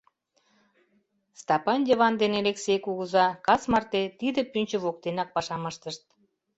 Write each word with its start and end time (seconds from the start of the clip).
Стапан 1.41 1.79
Йыван 1.89 2.13
ден 2.21 2.33
Элексей 2.41 2.79
кугыза 2.85 3.25
кас 3.45 3.61
марте 3.71 4.01
тиде 4.19 4.41
пӱнчӧ 4.51 4.77
воктенак 4.83 5.29
пашам 5.35 5.63
ыштышт. 5.71 6.03